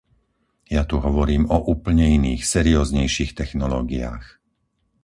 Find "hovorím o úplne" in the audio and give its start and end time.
1.07-2.05